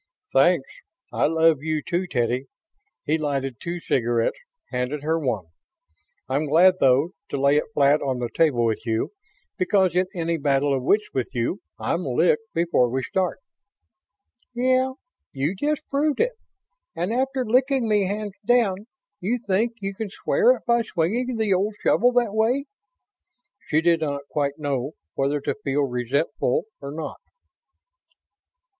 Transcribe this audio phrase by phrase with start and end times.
[0.33, 0.67] "Thanks.
[1.13, 2.45] I love you, too, Teddy."
[3.05, 4.39] He lighted two cigarettes,
[4.71, 5.45] handed her one.
[6.27, 9.11] "I'm glad, though, to lay it flat on the table with you,
[9.59, 13.37] because in any battle of wits with you I'm licked before we start."
[14.55, 14.93] "Yeah.
[15.33, 16.33] You just proved it.
[16.95, 18.87] And after licking me hands down,
[19.19, 22.65] you think you can square it by swinging the old shovel that way?"
[23.67, 27.21] She did not quite know whether to feel resentful or not.